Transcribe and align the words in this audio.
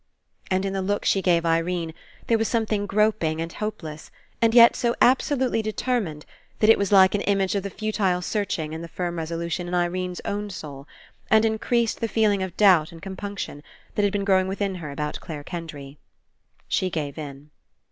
And 0.49 0.65
In 0.65 0.73
the 0.73 0.81
look 0.81 1.05
she 1.05 1.21
gave 1.21 1.45
Irene, 1.45 1.93
there 2.25 2.39
was 2.39 2.47
something 2.47 2.87
groping, 2.87 3.39
and 3.39 3.53
hopeless, 3.53 4.09
and 4.41 4.51
yet 4.55 4.75
so 4.75 4.95
absolutely 4.99 5.61
determined 5.61 6.25
that 6.57 6.71
It 6.71 6.79
was 6.79 6.91
like 6.91 7.13
an 7.13 7.21
Image 7.21 7.53
of 7.53 7.61
the 7.61 7.69
futile 7.69 8.23
searching 8.23 8.73
and 8.73 8.83
the 8.83 8.87
firm 8.87 9.17
reso 9.17 9.37
lution 9.37 9.67
In 9.67 9.75
Irene's 9.75 10.19
own 10.25 10.49
soul, 10.49 10.87
and 11.29 11.45
Increased 11.45 11.99
the 11.99 12.07
129 12.07 12.17
PASSING 12.17 12.23
feeling 12.23 12.43
of 12.43 12.57
doubt 12.57 12.91
and 12.91 12.99
compunction 12.99 13.61
that 13.93 14.01
had 14.01 14.11
been 14.11 14.25
growing 14.25 14.47
within 14.47 14.73
her 14.81 14.89
about 14.89 15.19
Clare 15.19 15.43
Kendry. 15.43 15.99
She 16.67 16.89
gave 16.89 17.19
in. 17.19 17.51